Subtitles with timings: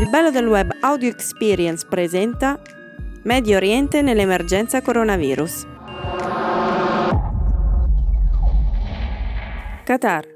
[0.00, 2.58] Il bello del web Audio Experience presenta
[3.24, 5.66] Medio Oriente nell'emergenza coronavirus.
[9.84, 10.29] Qatar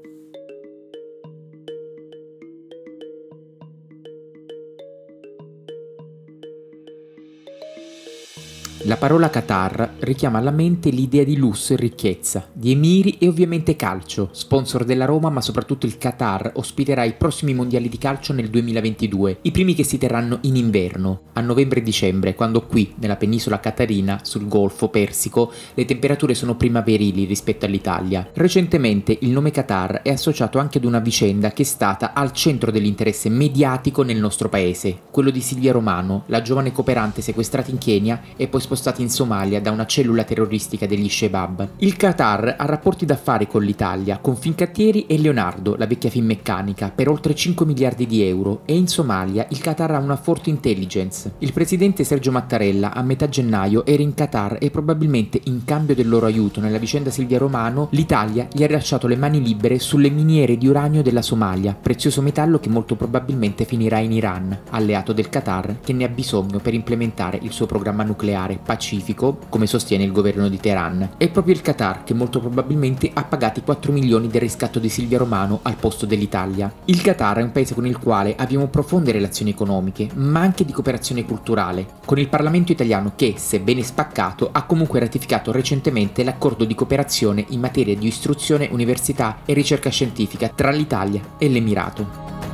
[8.87, 13.75] La parola Qatar richiama alla mente l'idea di lusso e ricchezza, di emiri e ovviamente
[13.75, 14.29] calcio.
[14.31, 19.39] Sponsor della Roma, ma soprattutto il Qatar ospiterà i prossimi mondiali di calcio nel 2022,
[19.41, 23.59] i primi che si terranno in inverno, a novembre e dicembre, quando qui, nella penisola
[23.59, 28.29] qatarina, sul Golfo Persico, le temperature sono primaverili rispetto all'Italia.
[28.33, 32.69] Recentemente il nome Qatar è associato anche ad una vicenda che è stata al centro
[32.69, 38.21] dell'interesse mediatico nel nostro paese, quello di Silvia Romano, la giovane cooperante sequestrata in Kenya
[38.37, 41.69] e poi spostata spostati in Somalia da una cellula terroristica degli Shebab.
[41.77, 47.07] Il Qatar ha rapporti d'affari con l'Italia, con Fincantieri e Leonardo, la vecchia Finmeccanica, per
[47.07, 51.35] oltre 5 miliardi di euro e in Somalia il Qatar ha una forte intelligence.
[51.39, 56.09] Il presidente Sergio Mattarella a metà gennaio era in Qatar e probabilmente in cambio del
[56.09, 60.57] loro aiuto nella vicenda Silvia Romano, l'Italia gli ha rilasciato le mani libere sulle miniere
[60.57, 65.77] di uranio della Somalia, prezioso metallo che molto probabilmente finirà in Iran, alleato del Qatar
[65.81, 70.49] che ne ha bisogno per implementare il suo programma nucleare pacifico, come sostiene il governo
[70.49, 71.11] di Teheran.
[71.17, 74.89] È proprio il Qatar che molto probabilmente ha pagato i 4 milioni del riscatto di
[74.89, 76.73] Silvia Romano al posto dell'Italia.
[76.85, 80.73] Il Qatar è un paese con il quale abbiamo profonde relazioni economiche, ma anche di
[80.73, 86.75] cooperazione culturale, con il Parlamento italiano che, sebbene spaccato, ha comunque ratificato recentemente l'accordo di
[86.75, 92.44] cooperazione in materia di istruzione, università e ricerca scientifica tra l'Italia e l'Emirato.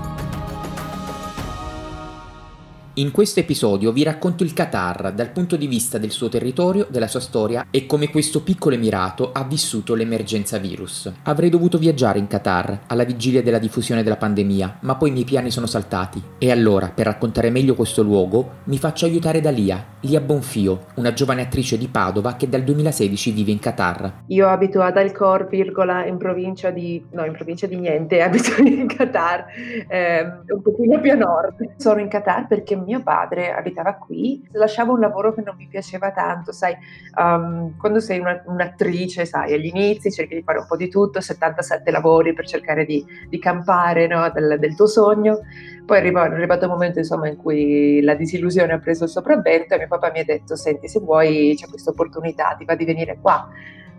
[2.96, 7.08] In questo episodio vi racconto il Qatar dal punto di vista del suo territorio, della
[7.08, 11.10] sua storia e come questo piccolo emirato ha vissuto l'emergenza virus.
[11.24, 15.24] Avrei dovuto viaggiare in Qatar alla vigilia della diffusione della pandemia, ma poi i miei
[15.24, 16.22] piani sono saltati.
[16.38, 21.14] E allora, per raccontare meglio questo luogo, mi faccio aiutare da Lia, Lia Bonfio, una
[21.14, 24.24] giovane attrice di Padova che dal 2016 vive in Qatar.
[24.28, 27.02] Io abito ad Alcor, virgola, in provincia di...
[27.12, 29.46] no, in provincia di niente, abito in Qatar,
[29.88, 31.76] eh, un pochino più a nord.
[31.78, 36.12] Sono in Qatar perché mio padre abitava qui, lasciavo un lavoro che non mi piaceva
[36.12, 36.76] tanto, sai,
[37.16, 41.22] um, quando sei una, un'attrice, sai, agli inizi cerchi di fare un po' di tutto,
[41.22, 45.40] 77 lavori per cercare di, di campare no, del, del, tuo sogno,
[45.86, 49.10] poi è arrivato, è arrivato un momento insomma, in cui la disillusione ha preso il
[49.10, 52.76] sopravvento e mio papà mi ha detto, senti, se vuoi c'è questa opportunità, ti va
[52.76, 53.50] di venire qua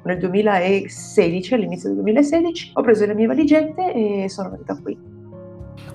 [0.04, 5.11] nel 2016, all'inizio del 2016, ho preso le mie valigette e sono venuta qui.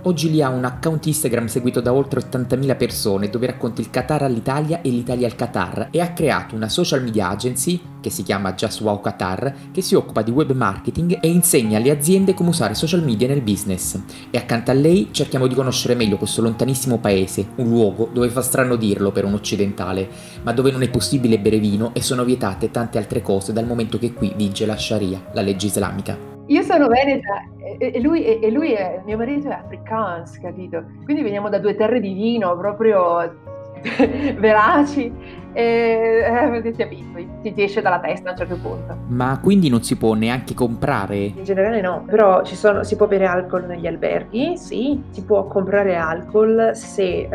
[0.07, 4.23] Oggi Lia ha un account Instagram seguito da oltre 80.000 persone dove racconta il Qatar
[4.23, 8.53] all'Italia e l'Italia al Qatar e ha creato una social media agency che si chiama
[8.53, 12.73] Just Wow Qatar che si occupa di web marketing e insegna alle aziende come usare
[12.73, 14.00] social media nel business.
[14.31, 18.41] E accanto a lei cerchiamo di conoscere meglio questo lontanissimo paese, un luogo dove fa
[18.41, 20.07] strano dirlo per un occidentale,
[20.41, 24.00] ma dove non è possibile bere vino e sono vietate tante altre cose dal momento
[24.00, 26.36] che qui vige la Sharia, la legge islamica.
[26.47, 27.43] Io sono veneta
[27.77, 30.83] e, lui, e lui è, mio marito è afrikaans, capito?
[31.03, 33.33] Quindi veniamo da due terre di vino proprio
[34.37, 35.11] veraci
[35.53, 38.95] e eh, ti abitui, ti, ti, esce dalla testa a un certo punto.
[39.07, 41.17] Ma quindi non si può neanche comprare?
[41.17, 45.95] In generale no, però sono, si può bere alcol negli alberghi, sì, si può comprare
[45.95, 47.29] alcol se eh,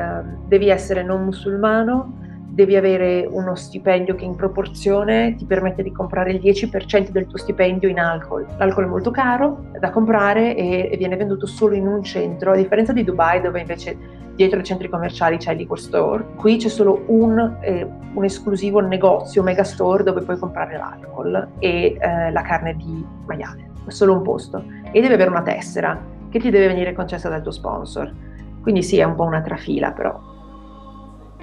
[0.46, 2.20] devi essere non musulmano
[2.52, 7.38] devi avere uno stipendio che in proporzione ti permette di comprare il 10% del tuo
[7.38, 8.46] stipendio in alcol.
[8.58, 12.92] L'alcol è molto caro da comprare e, viene venduto solo in un centro, a differenza
[12.92, 16.26] di Dubai dove invece dietro i centri commerciali c'è liquor store.
[16.36, 21.96] Qui c'è solo un, eh, un esclusivo negozio, mega store dove puoi comprare l'alcol e
[21.98, 24.62] eh, la carne di maiale, solo un posto.
[24.90, 25.98] E devi avere una tessera
[26.28, 28.12] che ti deve venire concessa dal tuo sponsor.
[28.60, 30.31] Quindi sì, è un po' una trafila però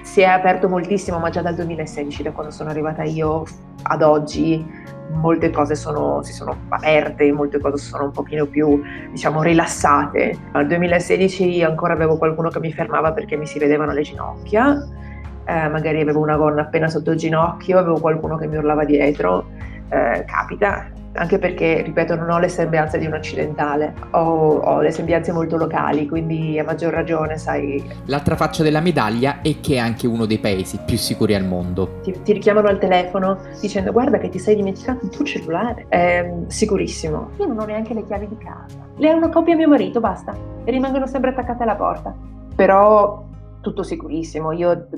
[0.02, 3.44] si è aperto moltissimo, ma già dal 2016, da quando sono arrivata io
[3.82, 4.64] ad oggi,
[5.12, 10.38] molte cose sono, si sono aperte, molte cose sono un pochino più, diciamo, rilassate.
[10.52, 14.86] Nel 2016 ancora avevo qualcuno che mi fermava perché mi si vedevano le ginocchia,
[15.44, 19.46] eh, magari avevo una gonna appena sotto il ginocchio, avevo qualcuno che mi urlava dietro,
[19.88, 24.90] eh, capita, anche perché, ripeto, non ho le sembianze di un occidentale, ho, ho, le
[24.90, 27.82] sembianze molto locali, quindi a maggior ragione, sai...
[28.06, 32.00] L'altra faccia della medaglia è che è anche uno dei paesi più sicuri al mondo.
[32.02, 36.32] Ti, ti richiamano al telefono dicendo guarda che ti sei dimenticato il tuo cellulare, è
[36.46, 37.30] sicurissimo.
[37.38, 38.78] Io non ho neanche le chiavi di casa.
[38.96, 40.34] Le ha una coppia mio marito, basta,
[40.64, 42.14] e rimangono sempre attaccate alla porta.
[42.54, 43.26] Però
[43.60, 44.88] tutto sicurissimo, io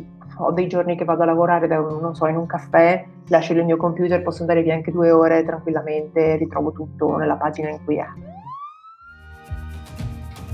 [0.44, 3.64] ho dei giorni che vado a lavorare da, non so, in un caffè, lascio il
[3.64, 7.96] mio computer, posso andare via anche due ore tranquillamente, ritrovo tutto nella pagina in cui
[7.96, 8.06] è.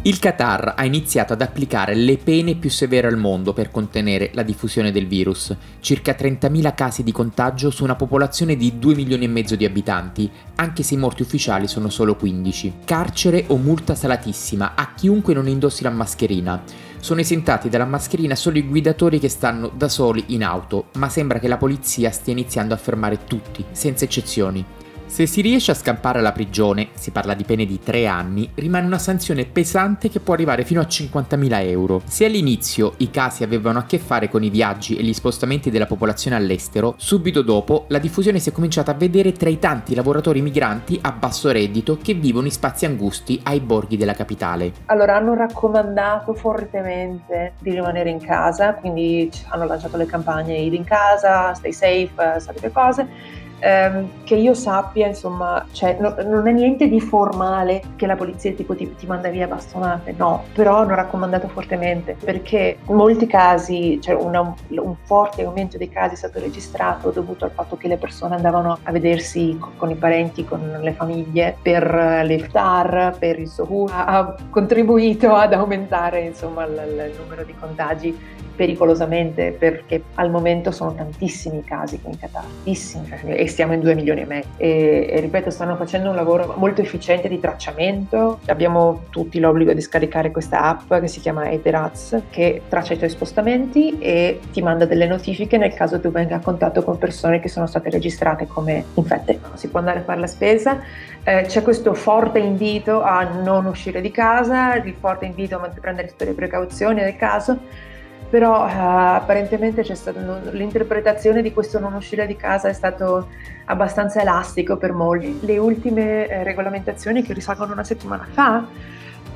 [0.03, 4.45] Il Qatar ha iniziato ad applicare le pene più severe al mondo per contenere la
[4.45, 9.29] diffusione del virus, circa 30.000 casi di contagio su una popolazione di 2 milioni e
[9.29, 12.75] mezzo di abitanti, anche se i morti ufficiali sono solo 15.
[12.85, 16.63] Carcere o multa salatissima a chiunque non indossi la mascherina.
[17.01, 21.39] Sono esentati dalla mascherina solo i guidatori che stanno da soli in auto, ma sembra
[21.39, 24.65] che la polizia stia iniziando a fermare tutti, senza eccezioni.
[25.09, 28.87] Se si riesce a scampare alla prigione, si parla di pene di 3 anni, rimane
[28.87, 32.03] una sanzione pesante che può arrivare fino a 50.000 euro.
[32.05, 35.87] Se all'inizio i casi avevano a che fare con i viaggi e gli spostamenti della
[35.87, 40.43] popolazione all'estero, subito dopo la diffusione si è cominciata a vedere tra i tanti lavoratori
[40.43, 44.73] migranti a basso reddito che vivono in spazi angusti ai borghi della capitale.
[44.85, 50.85] Allora hanno raccomandato fortemente di rimanere in casa, quindi hanno lanciato le campagne Eid in
[50.85, 56.89] casa, stay safe, sapete cose ehm, che io sappia, insomma, cioè, no, non è niente
[56.89, 61.49] di formale che la polizia tipo ti, ti, manda via bastonate, no, però hanno raccomandato
[61.49, 67.11] fortemente perché in molti casi, cioè una, un forte aumento dei casi è stato registrato
[67.11, 70.93] dovuto al fatto che le persone andavano a vedersi con, con i parenti, con le
[70.93, 77.45] famiglie per l'iftar, per il suhoor, ha, ha contribuito ad aumentare insomma il, il numero
[77.45, 83.47] di contagi pericolosamente perché al momento sono tantissimi i casi qui in Qatar, tantissimi, e
[83.47, 84.49] stiamo in 2 milioni e mezzo.
[84.57, 88.41] E, e, ripeto, stanno facendo un lavoro molto efficiente di tracciamento.
[88.47, 93.11] Abbiamo tutti l'obbligo di scaricare questa app che si chiama Eperaz, che traccia i tuoi
[93.11, 97.49] spostamenti e ti manda delle notifiche nel caso tu venga a contatto con persone che
[97.49, 99.39] sono state registrate come infette.
[99.55, 100.81] Si può andare a fare la spesa,
[101.23, 106.09] eh, c'è questo forte invito a non uscire di casa, il forte invito a prendere
[106.09, 107.87] tutte le precauzioni nel caso
[108.29, 110.21] però uh, apparentemente c'è stata,
[110.51, 113.29] l'interpretazione di questo non uscire di casa è stato
[113.67, 115.39] abbastanza elastico per molti.
[115.43, 118.67] Le ultime eh, regolamentazioni che risalgono una settimana fa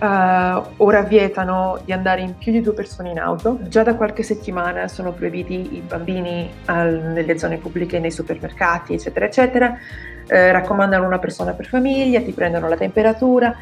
[0.03, 3.59] uh, ora vietano di andare in più di due persone in auto.
[3.62, 9.27] Già da qualche settimana sono proibiti i bambini al, nelle zone pubbliche, nei supermercati, eccetera,
[9.27, 9.69] eccetera.
[9.69, 13.55] Uh, raccomandano una persona per famiglia, ti prendono la temperatura.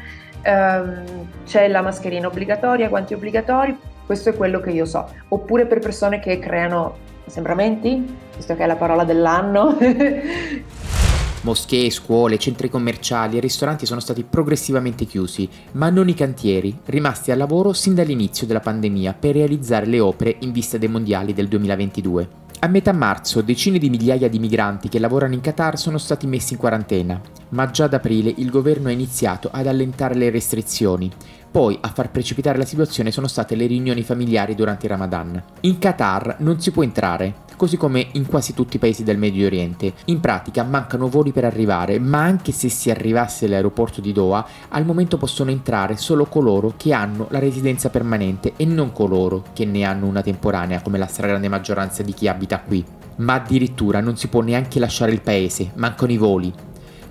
[0.43, 3.77] Um, c'è la mascherina obbligatoria, guanti obbligatori,
[4.11, 5.09] questo è quello che io so.
[5.29, 6.97] Oppure per persone che creano
[7.27, 9.77] sembramenti, visto che è la parola dell'anno.
[11.43, 17.31] Moschee, scuole, centri commerciali e ristoranti sono stati progressivamente chiusi, ma non i cantieri, rimasti
[17.31, 21.47] al lavoro sin dall'inizio della pandemia per realizzare le opere in vista dei mondiali del
[21.47, 22.50] 2022.
[22.63, 26.53] A metà marzo decine di migliaia di migranti che lavorano in Qatar sono stati messi
[26.53, 27.19] in quarantena,
[27.49, 31.09] ma già ad aprile il governo ha iniziato ad allentare le restrizioni.
[31.49, 35.43] Poi a far precipitare la situazione sono state le riunioni familiari durante il Ramadan.
[35.61, 39.45] In Qatar non si può entrare, così come in quasi tutti i paesi del Medio
[39.45, 39.93] Oriente.
[40.05, 44.83] In pratica mancano voli per arrivare, ma anche se si arrivasse all'aeroporto di Doha, al
[44.83, 49.83] momento possono entrare solo coloro che hanno la residenza permanente e non coloro che ne
[49.83, 52.83] hanno una temporanea, come la stragrande maggioranza di chi abita qui.
[53.17, 56.51] Ma addirittura non si può neanche lasciare il paese, mancano i voli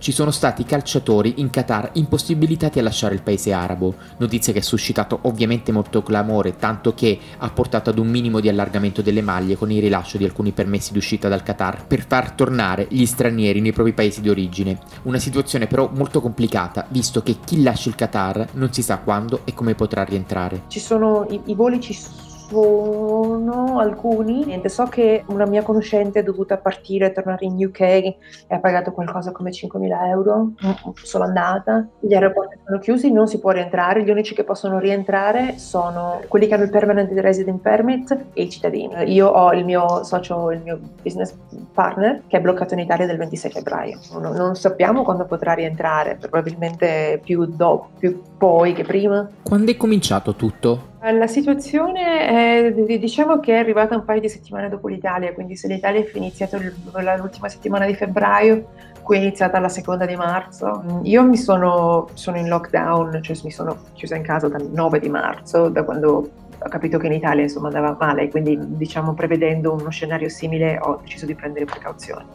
[0.00, 4.62] ci sono stati calciatori in Qatar impossibilitati a lasciare il paese arabo, notizia che ha
[4.62, 9.56] suscitato ovviamente molto clamore, tanto che ha portato ad un minimo di allargamento delle maglie
[9.56, 13.61] con il rilascio di alcuni permessi di uscita dal Qatar per far tornare gli stranieri
[13.61, 14.79] nei propri paesi di origine.
[15.02, 19.43] Una situazione però molto complicata, visto che chi lascia il Qatar non si sa quando
[19.44, 20.62] e come potrà rientrare.
[20.69, 24.45] Ci sono i, i voli ci sono sono alcuni.
[24.45, 28.16] Niente, so che una mia conoscente è dovuta partire e tornare in UK e
[28.49, 30.50] ha pagato qualcosa come 5.000 euro
[30.95, 31.87] solo andata.
[32.00, 34.02] Gli aeroporti sono chiusi, non si può rientrare.
[34.02, 38.50] Gli unici che possono rientrare sono quelli che hanno il permanent resident permit e i
[38.50, 39.12] cittadini.
[39.12, 41.35] Io ho il mio socio, il mio business
[41.73, 44.00] partner che è bloccato in Italia del 26 febbraio.
[44.12, 49.28] Non, non sappiamo quando potrà rientrare, probabilmente più dopo, più poi che prima.
[49.42, 50.88] Quando è cominciato tutto?
[51.02, 55.66] La situazione è, diciamo che è arrivata un paio di settimane dopo l'Italia, quindi se
[55.66, 58.66] l'Italia è iniziato l'ultima settimana di febbraio,
[59.00, 61.00] qui è iniziata la seconda di marzo.
[61.04, 65.09] Io mi sono, sono in lockdown, cioè mi sono chiusa in casa dal 9 di
[65.09, 66.30] marzo, da quando
[66.62, 70.99] ho capito che in Italia insomma andava male, quindi diciamo prevedendo uno scenario simile ho
[71.00, 72.26] deciso di prendere precauzioni.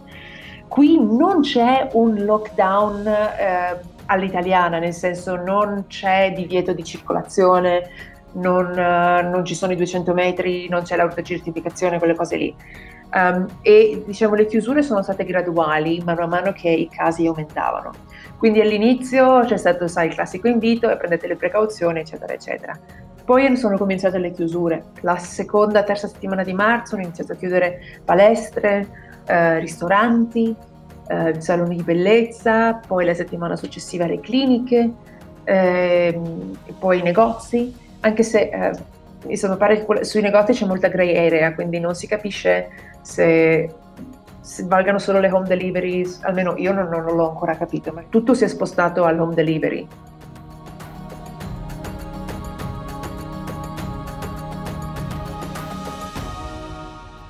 [0.67, 8.67] Qui non c'è un lockdown eh, all'italiana, nel senso non c'è divieto di circolazione, non,
[8.71, 12.55] uh, non, ci sono i 200 metri, non c'è l'autocertificazione, quelle cose lì.
[13.13, 17.91] Um, e diciamo le chiusure sono state graduali man mano che i casi aumentavano.
[18.37, 22.77] Quindi all'inizio c'è stato, sai, il classico invito e prendete le precauzioni, eccetera, eccetera.
[23.23, 24.83] Poi sono cominciate le chiusure.
[25.01, 28.87] La seconda, terza settimana di marzo hanno iniziato a chiudere palestre,
[29.25, 30.55] eh, ristoranti,
[31.07, 34.91] eh, saloni di bellezza, poi la settimana successiva le cliniche,
[35.43, 36.19] eh,
[36.77, 37.73] poi i negozi,
[38.05, 38.71] anche se eh,
[39.27, 42.69] insomma, pare che sui negozi c'è molta grey area, quindi non si capisce
[43.01, 43.73] se,
[44.39, 48.35] se valgano solo le home deliveries, almeno io non, non l'ho ancora capito, ma tutto
[48.35, 49.87] si è spostato al home delivery.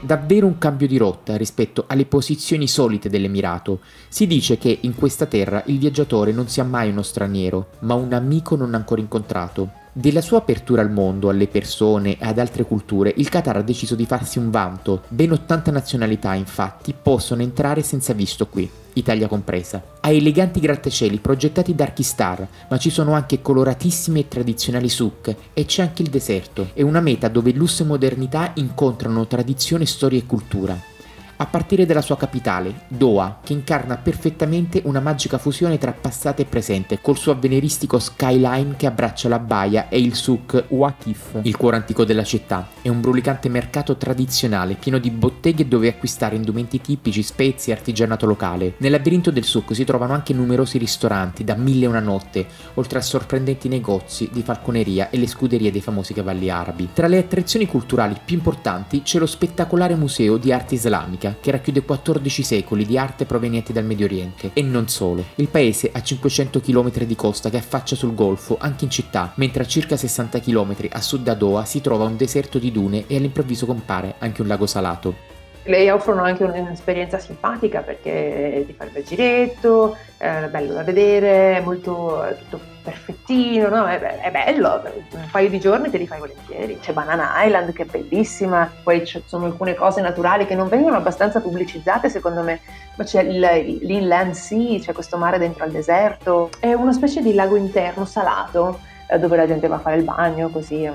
[0.05, 3.79] davvero un cambio di rotta rispetto alle posizioni solite dell'Emirato.
[4.07, 8.13] Si dice che in questa terra il viaggiatore non sia mai uno straniero, ma un
[8.13, 9.84] amico non ancora incontrato.
[9.97, 13.95] Della sua apertura al mondo, alle persone e ad altre culture, il Qatar ha deciso
[13.95, 15.03] di farsi un vanto.
[15.07, 18.69] Ben 80 nazionalità, infatti, possono entrare senza visto qui.
[18.95, 19.81] Italia compresa.
[20.01, 25.63] Ha eleganti grattacieli progettati da Archistar, ma ci sono anche coloratissimi e tradizionali souk e
[25.63, 26.71] c'è anche il deserto.
[26.73, 30.93] È una meta dove lusso e modernità incontrano tradizione, storia e cultura
[31.37, 36.45] a partire dalla sua capitale, Doha, che incarna perfettamente una magica fusione tra passato e
[36.45, 41.75] presente, col suo avveniristico skyline che abbraccia la baia e il souk Waqif, il cuore
[41.77, 42.67] antico della città.
[42.81, 48.25] È un brulicante mercato tradizionale, pieno di botteghe dove acquistare indumenti tipici, spezie e artigianato
[48.25, 48.75] locale.
[48.77, 52.99] Nel labirinto del souk si trovano anche numerosi ristoranti da mille e una notte, oltre
[52.99, 56.89] a sorprendenti negozi di falconeria e le scuderie dei famosi cavalli arabi.
[56.93, 61.51] Tra le attrazioni culturali più importanti c'è lo spettacolare museo di arte islamica antica che
[61.51, 64.51] racchiude 14 secoli di arte provenienti dal Medio Oriente.
[64.53, 65.23] E non solo.
[65.35, 69.63] Il paese ha 500 km di costa che affaccia sul golfo, anche in città, mentre
[69.63, 73.15] a circa 60 km a sud da Doha si trova un deserto di dune e
[73.15, 75.33] all'improvviso compare anche un lago salato
[75.67, 81.59] le offrono anche un'esperienza simpatica perché ti fa il bel giretto, è bello da vedere,
[81.61, 83.87] molto è tutto perfettino, no?
[83.87, 86.79] è, è, bello, un paio di giorni te li fai volentieri.
[86.79, 90.95] C'è Banana Island che è bellissima, poi ci sono alcune cose naturali che non vengono
[90.95, 92.61] abbastanza pubblicizzate secondo me,
[92.95, 97.33] ma c'è il, l'Inland Sea, c'è questo mare dentro al deserto, è una specie di
[97.33, 100.89] lago interno salato eh, dove la gente va a fare il bagno, così,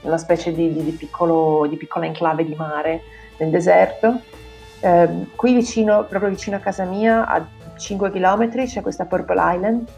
[0.00, 3.02] una specie di, di, di, piccolo, di piccola enclave di mare
[3.36, 4.20] nel deserto.
[4.80, 9.88] Eh, qui vicino, proprio vicino a casa mia, a 5 km, c'è questa Purple Island,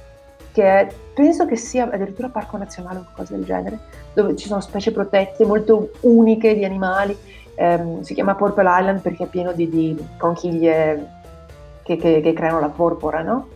[0.52, 3.78] che è, penso che sia addirittura parco nazionale o qualcosa del genere,
[4.12, 7.16] dove ci sono specie protette molto uniche di animali.
[7.54, 11.18] Eh, si chiama Purple Island perché è pieno di, di conchiglie
[11.82, 13.48] che, che, che, creano la porpora, no?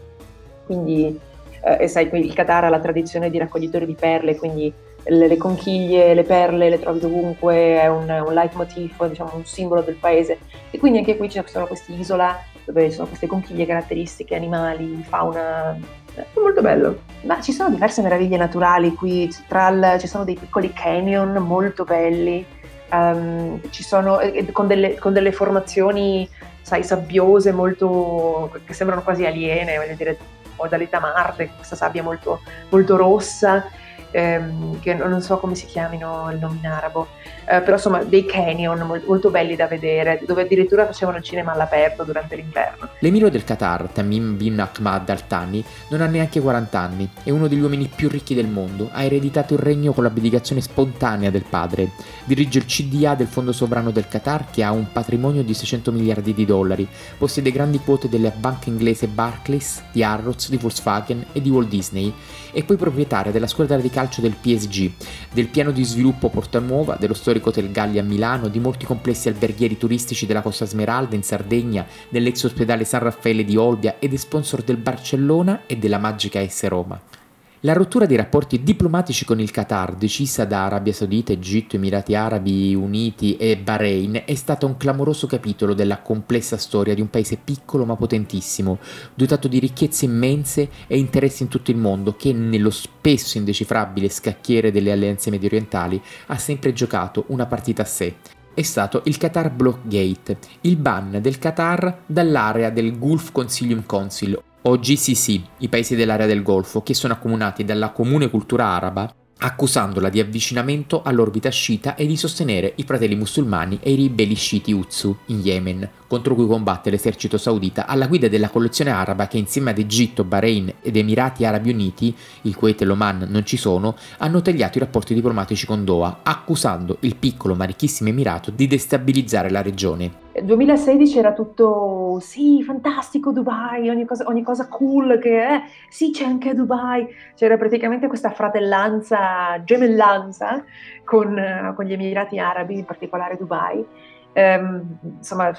[0.66, 1.18] Quindi,
[1.62, 4.72] eh, e sai, il Qatar ha la tradizione di raccoglitori di perle, quindi
[5.04, 9.82] le, le, conchiglie, le perle le trovi dovunque, è un, un leitmotiv, diciamo un simbolo
[9.82, 10.38] del paese.
[10.70, 15.04] E quindi anche qui ci sono queste isole dove ci sono queste conchiglie caratteristiche, animali,
[15.06, 16.02] fauna.
[16.14, 17.00] È molto bello.
[17.22, 22.44] Ma ci sono diverse meraviglie naturali qui, il, ci sono dei piccoli canyon molto belli,
[22.90, 24.20] um, sono,
[24.52, 26.28] con, delle, con delle formazioni
[26.60, 30.18] sai, sabbiose molto, che sembrano quasi aliene, voglio dire,
[30.56, 32.40] modalità Marte, questa sabbia molto,
[32.70, 33.66] molto rossa
[34.14, 37.08] ehm, che non so come si chiamino il nome in arabo,
[37.46, 42.04] eh, però insomma dei canyon molto, belli da vedere, dove addirittura facevano il cinema all'aperto
[42.04, 42.88] durante l'inverno.
[43.00, 47.48] L'emiro del Qatar, Tamim bin Ahmad Al Thani, non ha neanche 40 anni, è uno
[47.48, 51.90] degli uomini più ricchi del mondo, ha ereditato il regno con l'abdicazione spontanea del padre,
[52.24, 56.32] dirige il CDA del Fondo Sovrano del Qatar che ha un patrimonio di 600 miliardi
[56.32, 56.86] di dollari,
[57.18, 62.14] possiede grandi quote delle banche inglese Barclays, di Harrods, di Volkswagen e di Walt Disney,
[62.54, 64.90] e poi proprietaria della squadra di calcio del PSG,
[65.32, 69.28] del piano di sviluppo Porta Nuova, dello storico Hotel Galli a Milano, di molti complessi
[69.28, 74.16] alberghieri turistici della Costa Smeralda in Sardegna, dell'ex ospedale San Raffaele di Olbia ed è
[74.16, 77.23] sponsor del Barcellona e della Magica S Roma.
[77.64, 82.74] La rottura dei rapporti diplomatici con il Qatar, decisa da Arabia Saudita, Egitto, Emirati Arabi
[82.74, 87.86] Uniti e Bahrain, è stata un clamoroso capitolo della complessa storia di un paese piccolo
[87.86, 88.78] ma potentissimo,
[89.14, 94.70] dotato di ricchezze immense e interessi in tutto il mondo, che nello spesso indecifrabile scacchiere
[94.70, 98.16] delle alleanze medio orientali ha sempre giocato una partita a sé.
[98.52, 104.78] È stato il Qatar Blockgate, il ban del Qatar dall'area del Gulf Consilium Council, o
[104.78, 110.20] GCC, i paesi dell'area del Golfo, che sono accomunati dalla comune cultura araba accusandola di
[110.20, 115.40] avvicinamento all'orbita sciita e di sostenere i fratelli musulmani e i ribelli sciiti Uzzu in
[115.40, 120.24] Yemen, contro cui combatte l'esercito saudita alla guida della collezione araba che insieme ad Egitto,
[120.24, 124.80] Bahrain ed Emirati Arabi Uniti, il Kuwait e l'Oman non ci sono, hanno tagliato i
[124.80, 130.23] rapporti diplomatici con Doha, accusando il piccolo ma ricchissimo Emirato di destabilizzare la regione.
[130.34, 136.10] Nel 2016 era tutto sì, fantastico Dubai, ogni cosa, ogni cosa cool che è, sì
[136.10, 140.64] c'è anche Dubai, c'era praticamente questa fratellanza, gemellanza
[141.04, 143.86] con, con gli Emirati Arabi, in particolare Dubai,
[144.32, 145.52] ehm, insomma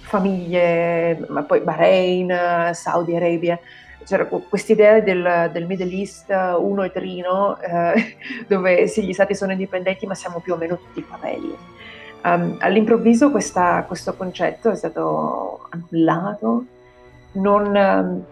[0.00, 3.60] famiglie, ma poi Bahrain, Saudi Arabia,
[4.04, 8.16] c'era questa idea del, del, Middle East uno e trino, eh,
[8.48, 11.54] dove sì, gli stati sono indipendenti, ma siamo più o meno tutti fratelli.
[12.22, 16.64] Um, all'improvviso questa, questo concetto è stato annullato.
[17.32, 18.24] Non, um,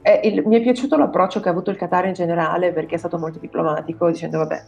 [0.00, 2.98] è, il, mi è piaciuto l'approccio che ha avuto il Qatar in generale perché è
[2.98, 4.62] stato molto diplomatico, dicendo vabbè,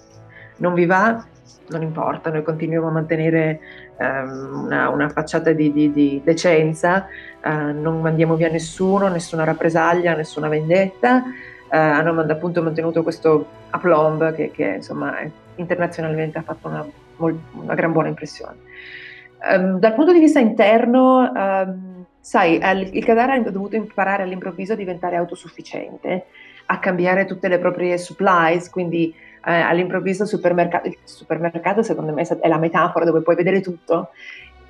[0.59, 1.25] non vi va,
[1.69, 3.61] non importa, noi continuiamo a mantenere
[3.99, 7.07] um, una, una, facciata di, di, di decenza,
[7.43, 11.23] uh, non mandiamo via nessuno, nessuna rappresaglia, nessuna vendetta.
[11.71, 15.17] Uh, hanno appunto mantenuto questo aplomb che, che insomma
[15.57, 16.87] internazionalmente ha fatto una,
[17.19, 18.57] una gran buona impressione.
[19.49, 24.77] Um, dal punto di vista interno, um, sai, il Qatar ha dovuto imparare all'improvviso a
[24.77, 26.27] diventare autosufficiente,
[26.67, 29.15] a cambiare tutte le proprie supplies, quindi
[29.47, 34.11] eh, all'improvviso supermercato, il supermercato secondo me è la metafora dove puoi vedere tutto,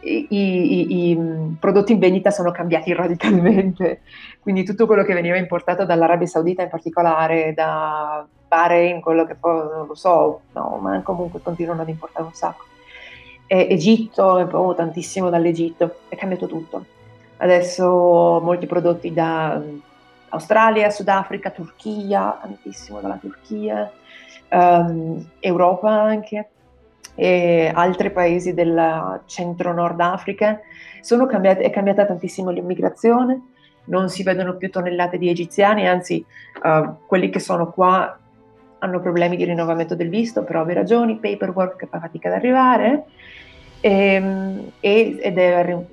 [0.04, 4.02] i, i, i, mm, prodotti in vendita sono cambiati radicalmente,
[4.40, 9.68] quindi tutto quello che veniva importato dall'Arabia Saudita in particolare, da Bahrain, quello che poi
[9.68, 12.64] non lo so, no, ma comunque continuano ad importare un sacco.
[13.46, 16.84] E Egitto, oh, tantissimo dall'Egitto, è cambiato tutto.
[17.38, 19.78] Adesso molti prodotti da mm,
[20.30, 23.90] Australia, Sudafrica, Turchia, tantissimo dalla Turchia,
[24.50, 26.48] um, Europa anche,
[27.14, 30.60] e altri paesi del centro-nord Africa.
[31.28, 33.40] Cambiate, è cambiata tantissimo l'immigrazione,
[33.86, 36.24] non si vedono più tonnellate di egiziani, anzi
[36.62, 38.18] uh, quelli che sono qua
[38.78, 43.04] hanno problemi di rinnovamento del visto per ovvie ragioni, paperwork che fa fatica ad arrivare
[43.80, 45.86] e, ehm, ed è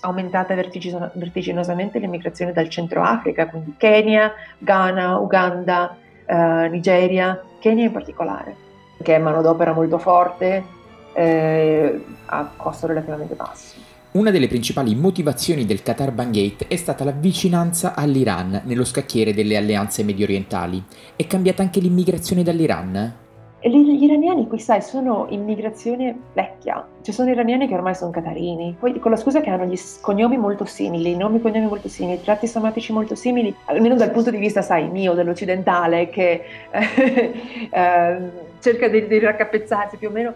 [0.00, 8.54] aumentata vertiginosamente l'immigrazione dal centro Africa, quindi Kenya, Ghana, Uganda, eh, Nigeria, Kenya in particolare,
[9.02, 10.64] che è manodopera molto forte
[11.12, 13.74] eh, a costo relativamente basso.
[14.12, 19.56] Una delle principali motivazioni del Qatar Bangate è stata la vicinanza all'Iran nello scacchiere delle
[19.56, 20.82] alleanze medio orientali.
[21.14, 23.14] È cambiata anche l'immigrazione dall'Iran?
[23.62, 28.98] Gli iraniani, qui sai, sono immigrazione vecchia, ci sono iraniani che ormai sono catarini, poi
[28.98, 32.46] con la scusa che hanno gli cognomi molto simili, nomi e cognomi molto simili, tratti
[32.46, 36.42] somatici molto simili, almeno dal punto di vista, sai, mio, dell'occidentale, che
[36.72, 40.32] eh, cerca di, di raccapezzarsi più o meno,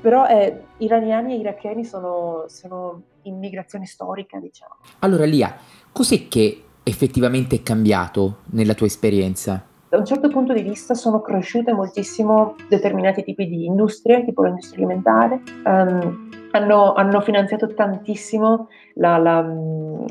[0.00, 4.74] però eh, iraniani e iracheni sono, sono immigrazione storica, diciamo.
[4.98, 5.56] Allora Lia,
[5.92, 9.64] cos'è che effettivamente è cambiato nella tua esperienza?
[9.94, 14.84] Da un certo punto di vista sono cresciute moltissimo determinati tipi di industrie, tipo l'industria
[14.84, 15.40] alimentare.
[15.64, 19.40] Um, hanno, hanno, finanziato tantissimo la, la,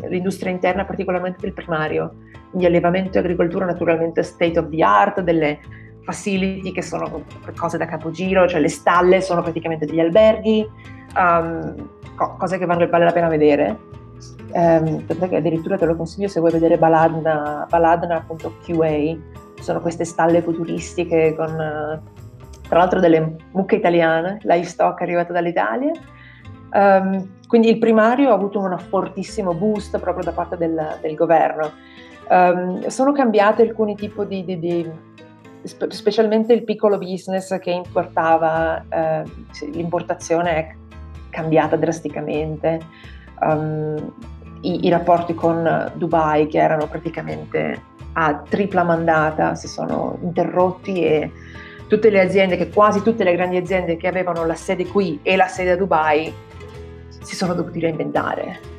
[0.08, 2.14] l'industria interna, particolarmente del primario,
[2.50, 5.60] quindi allevamento e agricoltura naturalmente state of the art, delle
[6.04, 7.26] facility che sono
[7.58, 10.66] cose da capogiro, cioè le stalle sono praticamente degli alberghi,
[11.18, 13.92] um, co- cose che vale la pena vedere.
[14.54, 22.02] Um, addirittura te lo consiglio se vuoi vedere baladna, baladna.qa sono queste stalle futuristiche con
[22.68, 25.92] tra l'altro delle mucche italiane, livestock arrivato dall'Italia.
[26.72, 31.72] Um, quindi il primario ha avuto un fortissimo boost proprio da parte del, del governo.
[32.30, 34.92] Um, sono cambiate alcuni tipi di, di, di,
[35.62, 39.24] specialmente il piccolo business che importava, eh,
[39.72, 40.76] l'importazione è
[41.30, 42.80] cambiata drasticamente.
[43.40, 44.14] Um,
[44.62, 51.32] i, i, rapporti con Dubai che erano praticamente a tripla mandata si sono interrotti e
[51.88, 55.36] tutte le aziende, che quasi tutte le grandi aziende che avevano la sede qui e
[55.36, 56.34] la sede a Dubai,
[57.22, 58.72] si sono dovuti reinventare.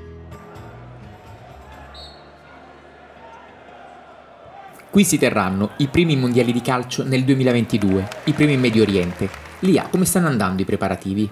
[4.91, 9.29] Qui si terranno i primi mondiali di calcio nel 2022, i primi in Medio Oriente.
[9.61, 11.29] Lia, come stanno andando i preparativi?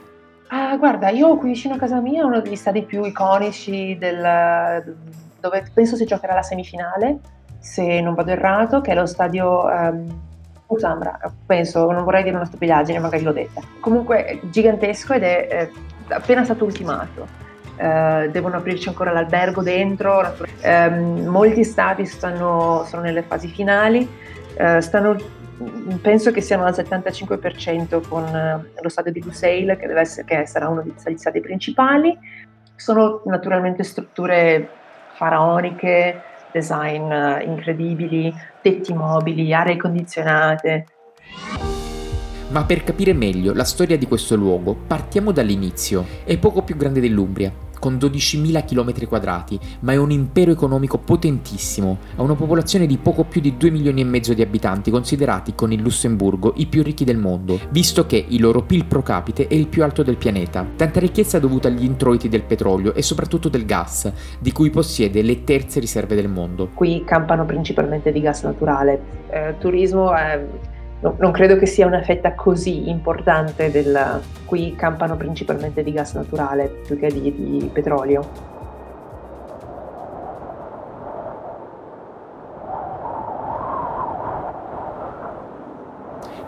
[0.49, 4.97] Ah, guarda, io qui vicino a casa mia, uno degli stadi più iconici del,
[5.39, 7.21] dove penso si giocherà la semifinale,
[7.63, 10.21] se non vado errato, che è lo stadio um,
[10.67, 13.61] Usambra, penso, non vorrei dire una stupidaggine, magari l'ho detta.
[13.81, 17.41] Comunque gigantesco ed è eh, appena stato ultimato.
[17.75, 24.09] Uh, devono aprirci ancora l'albergo dentro, um, molti stati stanno, sono nelle fasi finali,
[24.59, 25.17] uh, stanno,
[26.01, 30.69] penso che siano al 75% con uh, lo stadio di Lusail, che, essere, che sarà
[30.69, 32.17] uno degli stati principali.
[32.77, 34.69] Sono naturalmente strutture
[35.15, 36.23] faraoniche,
[36.53, 40.87] design eh, incredibili, tetti mobili, aree condizionate.
[42.49, 46.05] Ma per capire meglio la storia di questo luogo, partiamo dall'inizio.
[46.25, 47.51] È poco più grande dell'Umbria.
[47.83, 51.99] Con 12.000 km quadrati, ma è un impero economico potentissimo.
[52.15, 55.73] Ha una popolazione di poco più di 2 milioni e mezzo di abitanti, considerati con
[55.73, 59.55] il Lussemburgo i più ricchi del mondo, visto che il loro PIL pro capite è
[59.55, 60.65] il più alto del pianeta.
[60.77, 65.43] Tanta ricchezza dovuta agli introiti del petrolio e soprattutto del gas, di cui possiede le
[65.43, 66.69] terze riserve del mondo.
[66.75, 69.01] Qui campano principalmente di gas naturale.
[69.29, 70.41] Eh, turismo è
[71.03, 74.21] no, non credo che sia una fetta così importante del...
[74.45, 78.61] Qui campano principalmente di gas naturale più che di, di petrolio.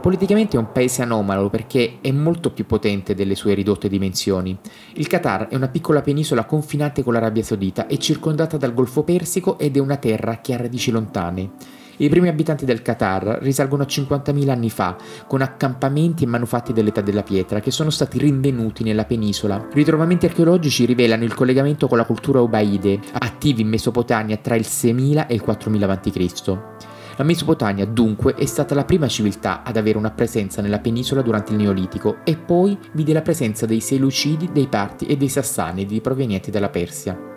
[0.05, 4.55] Politicamente è un paese anomalo perché è molto più potente delle sue ridotte dimensioni.
[4.97, 9.59] Il Qatar è una piccola penisola confinante con l'Arabia Saudita, è circondata dal Golfo Persico
[9.59, 11.53] ed è una terra che ha radici lontane.
[11.99, 17.01] I primi abitanti del Qatar risalgono a 50.000 anni fa, con accampamenti e manufatti dell'età
[17.01, 19.69] della pietra che sono stati rinvenuti nella penisola.
[19.73, 25.27] Ritrovamenti archeologici rivelano il collegamento con la cultura Ubaide, attivi in Mesopotamia tra il 6000
[25.27, 26.59] e il 4000 a.C.
[27.17, 31.53] La Mesopotamia dunque è stata la prima civiltà ad avere una presenza nella penisola durante
[31.53, 36.51] il Neolitico e poi vide la presenza dei Selucidi, dei Parti e dei Sassanidi provenienti
[36.51, 37.34] dalla Persia.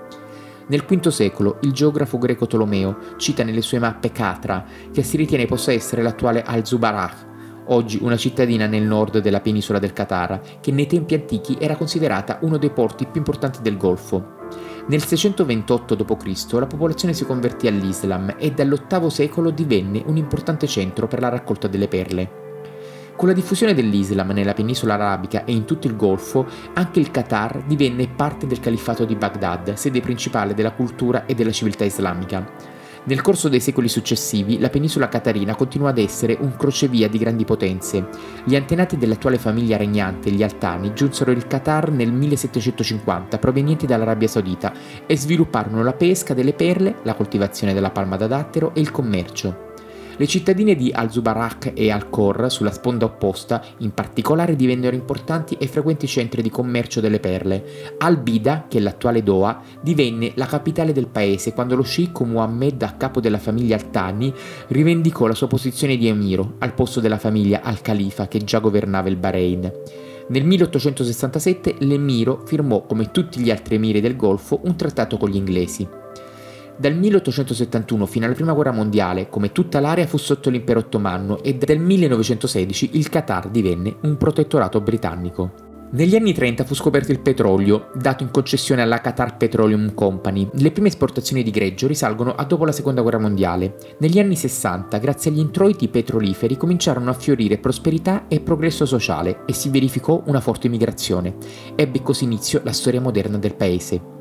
[0.68, 5.46] Nel V secolo il geografo greco Tolomeo cita nelle sue mappe Catra, che si ritiene
[5.46, 10.88] possa essere l'attuale Al-Zubarah, oggi una cittadina nel nord della penisola del Qatar, che nei
[10.88, 14.36] tempi antichi era considerata uno dei porti più importanti del Golfo.
[14.88, 16.52] Nel 628 d.C.
[16.54, 21.68] la popolazione si convertì all'Islam e dall'VIII secolo divenne un importante centro per la raccolta
[21.68, 22.47] delle perle.
[23.18, 27.64] Con la diffusione dell'Islam nella penisola arabica e in tutto il Golfo, anche il Qatar
[27.66, 32.48] divenne parte del califfato di Baghdad, sede principale della cultura e della civiltà islamica.
[33.06, 37.44] Nel corso dei secoli successivi, la penisola qatarina continuò ad essere un crocevia di grandi
[37.44, 38.08] potenze.
[38.44, 44.72] Gli antenati dell'attuale famiglia regnante, gli Altani, giunsero il Qatar nel 1750, provenienti dall'Arabia Saudita,
[45.08, 49.67] e svilupparono la pesca delle perle, la coltivazione della palma da dattero e il commercio.
[50.20, 56.08] Le cittadine di Al-Zubarak e Al-Khor, sulla sponda opposta, in particolare divennero importanti e frequenti
[56.08, 57.94] centri di commercio delle perle.
[58.00, 62.94] Al-Bida, che è l'attuale Doha, divenne la capitale del paese quando lo sceicco Muhammad, a
[62.94, 64.34] capo della famiglia Al-Thani,
[64.70, 69.18] rivendicò la sua posizione di emiro, al posto della famiglia Al-Khalifa che già governava il
[69.18, 69.72] Bahrain.
[70.30, 75.36] Nel 1867 l'emiro firmò, come tutti gli altri emiri del Golfo, un trattato con gli
[75.36, 75.88] inglesi.
[76.80, 81.56] Dal 1871 fino alla Prima Guerra Mondiale, come tutta l'area fu sotto l'impero ottomano e
[81.56, 85.66] dal 1916 il Qatar divenne un protettorato britannico.
[85.90, 90.48] Negli anni 30 fu scoperto il petrolio, dato in concessione alla Qatar Petroleum Company.
[90.54, 93.78] Le prime esportazioni di greggio risalgono a dopo la Seconda Guerra Mondiale.
[94.00, 99.54] Negli anni 60, grazie agli introiti petroliferi, cominciarono a fiorire prosperità e progresso sociale e
[99.54, 101.38] si verificò una forte migrazione.
[101.76, 104.17] Ebbe così inizio la storia moderna del paese.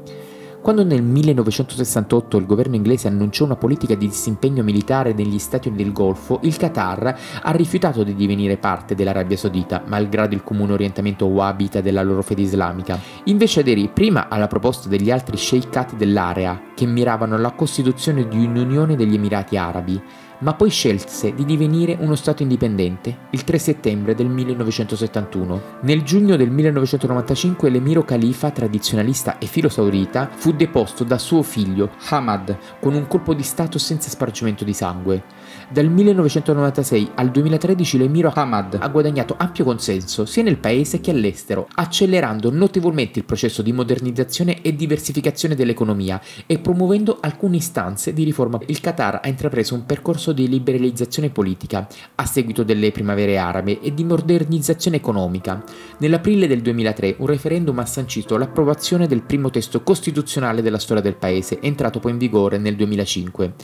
[0.66, 5.84] Quando nel 1968 il governo inglese annunciò una politica di disimpegno militare negli Stati Uniti
[5.84, 11.26] del Golfo, il Qatar ha rifiutato di divenire parte dell'Arabia Saudita, malgrado il comune orientamento
[11.26, 12.98] wahhabita della loro fede islamica.
[13.26, 18.96] Invece aderì prima alla proposta degli altri sceicati dell'area, che miravano alla costituzione di un'unione
[18.96, 20.02] degli Emirati Arabi,
[20.38, 25.62] ma poi scelse di divenire uno Stato indipendente il 3 settembre del 1971.
[25.82, 31.90] Nel giugno del 1995 l'emiro califa tradizionalista e filo saudita fu deposto da suo figlio
[32.08, 35.24] Hamad con un colpo di Stato senza spargimento di sangue.
[35.68, 41.68] Dal 1996 al 2013 l'emiro Hamad ha guadagnato ampio consenso sia nel paese che all'estero,
[41.74, 48.60] accelerando notevolmente il processo di modernizzazione e diversificazione dell'economia e promuovendo alcune istanze di riforma.
[48.66, 51.86] Il Qatar ha intrapreso un percorso percorso di liberalizzazione politica
[52.16, 55.62] a seguito delle primavere arabe e di modernizzazione economica.
[55.98, 61.16] Nell'aprile del 2003 un referendum ha sancito l'approvazione del primo testo costituzionale della storia del
[61.16, 63.54] paese, entrato poi in vigore nel 2005.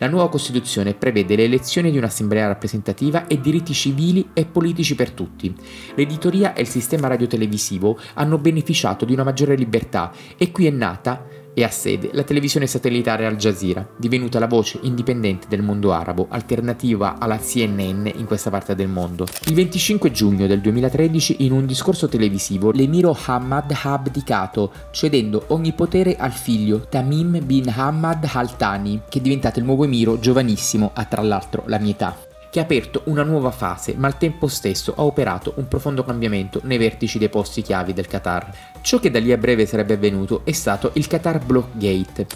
[0.00, 5.10] La nuova Costituzione prevede le elezioni di un'assemblea rappresentativa e diritti civili e politici per
[5.10, 5.52] tutti.
[5.96, 11.26] L'editoria e il sistema radiotelevisivo hanno beneficiato di una maggiore libertà e qui è nata
[11.58, 16.28] e ha sede la televisione satellitare Al Jazeera, divenuta la voce indipendente del mondo arabo,
[16.30, 19.26] alternativa alla CNN in questa parte del mondo.
[19.46, 25.72] Il 25 giugno del 2013, in un discorso televisivo, l'emiro Hamad ha abdicato, cedendo ogni
[25.72, 30.92] potere al figlio Tamim bin Hamad Al Thani, che è diventato il nuovo emiro giovanissimo,
[30.94, 34.46] ha tra l'altro la mia età che ha aperto una nuova fase, ma al tempo
[34.46, 38.50] stesso ha operato un profondo cambiamento nei vertici dei posti chiavi del Qatar.
[38.80, 42.26] Ciò che da lì a breve sarebbe avvenuto è stato il Qatar Blockgate.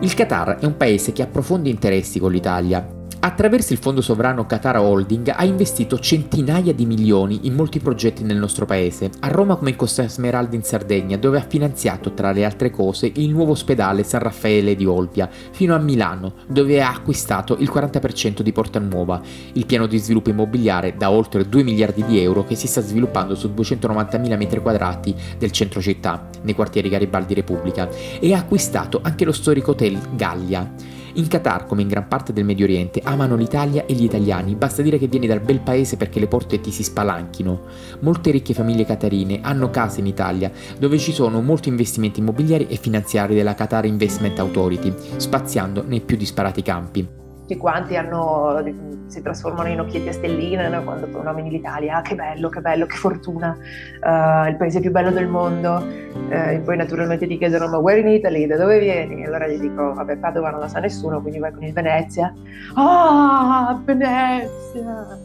[0.00, 4.46] Il Qatar è un paese che ha profondi interessi con l'Italia, Attraverso il fondo sovrano
[4.46, 9.56] Qatar Holding ha investito centinaia di milioni in molti progetti nel nostro paese, a Roma
[9.56, 13.52] come in Costa Smeralda in Sardegna, dove ha finanziato tra le altre cose il nuovo
[13.52, 18.78] ospedale San Raffaele di Olbia, fino a Milano, dove ha acquistato il 40% di Porta
[18.78, 19.20] Nuova,
[19.52, 23.34] il piano di sviluppo immobiliare da oltre 2 miliardi di euro che si sta sviluppando
[23.34, 27.86] su 290.000 metri quadrati del centro città, nei quartieri Garibaldi Repubblica,
[28.18, 30.98] e ha acquistato anche lo storico hotel Gallia.
[31.14, 34.82] In Qatar, come in gran parte del Medio Oriente, amano l'Italia e gli italiani, basta
[34.82, 37.62] dire che vieni dal bel paese perché le porte ti si spalanchino.
[38.00, 42.76] Molte ricche famiglie qatarine hanno case in Italia, dove ci sono molti investimenti immobiliari e
[42.76, 47.19] finanziari della Qatar Investment Authority, spaziando nei più disparati campi
[47.50, 48.62] tutti quanti hanno,
[49.06, 50.84] si trasformano in occhietti a stelline no?
[50.84, 55.10] quando nomini l'Italia, ah, che bello, che bello, che fortuna, uh, il paese più bello
[55.10, 59.22] del mondo, uh, poi naturalmente ti chiedono ma where in Italy, da dove vieni?
[59.22, 62.32] E allora gli dico, vabbè Padova non la sa nessuno, quindi vai con il Venezia,
[62.74, 65.18] ah, Venezia!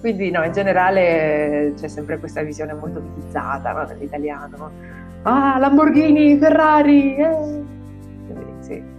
[0.00, 4.70] Quindi no, in generale c'è sempre questa visione molto mitizzata no, dell'italiano,
[5.22, 7.64] ah, Lamborghini, Ferrari, eh!
[8.26, 8.96] Quindi, sì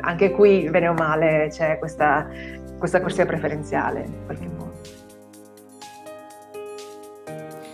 [0.00, 2.28] anche qui, bene o male, c'è questa,
[2.78, 4.70] questa corsia preferenziale in qualche modo.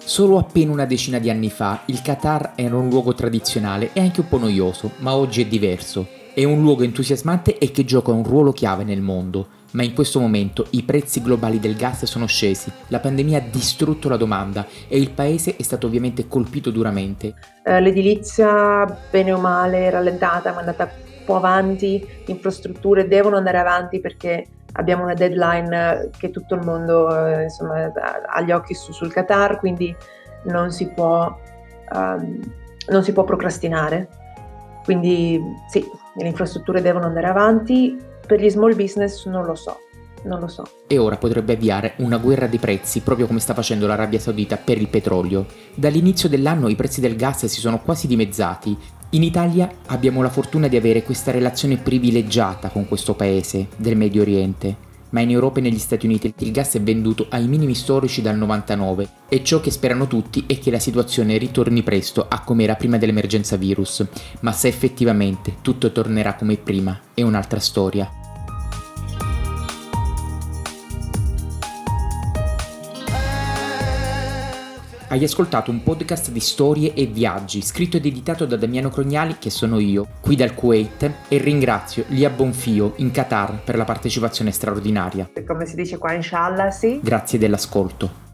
[0.07, 4.21] Solo appena una decina di anni fa il Qatar era un luogo tradizionale e anche
[4.21, 6.07] un po' noioso, ma oggi è diverso.
[6.33, 9.49] È un luogo entusiasmante e che gioca un ruolo chiave nel mondo.
[9.73, 14.09] Ma in questo momento i prezzi globali del gas sono scesi, la pandemia ha distrutto
[14.09, 17.35] la domanda e il paese è stato ovviamente colpito duramente.
[17.65, 20.91] Eh, l'edilizia, bene o male, rallentata, ma è andata
[21.27, 27.43] po' avanti, infrastrutture devono andare avanti perché abbiamo una deadline che tutto il mondo eh,
[27.45, 27.93] insomma,
[28.27, 29.95] ha gli occhi su, sul Qatar, quindi
[30.45, 31.37] non si, può,
[31.93, 32.41] um,
[32.89, 34.09] non si può procrastinare.
[34.85, 35.85] Quindi sì,
[36.15, 39.81] le infrastrutture devono andare avanti, per gli small business non lo so.
[40.23, 40.65] Non lo so.
[40.89, 44.77] E ora potrebbe avviare una guerra di prezzi, proprio come sta facendo l'Arabia Saudita per
[44.77, 45.47] il petrolio.
[45.73, 48.77] Dall'inizio dell'anno i prezzi del gas si sono quasi dimezzati
[49.11, 54.23] in Italia abbiamo la fortuna di avere questa relazione privilegiata con questo paese del Medio
[54.23, 54.77] Oriente,
[55.11, 58.37] ma in Europa e negli Stati Uniti il gas è venduto ai minimi storici dal
[58.37, 62.75] 99 e ciò che sperano tutti è che la situazione ritorni presto a come era
[62.75, 64.05] prima dell'emergenza virus,
[64.41, 68.16] ma se effettivamente tutto tornerà come prima è un'altra storia.
[75.09, 79.51] Hai ascoltato un podcast di storie e viaggi, scritto ed editato da Damiano Crognali, che
[79.51, 85.31] sono io, qui dal Kuwait, e ringrazio Lia Bonfio in Qatar per la partecipazione straordinaria.
[85.47, 86.99] Come si dice qua, inshallah, sì.
[87.01, 88.26] Grazie dell'ascolto.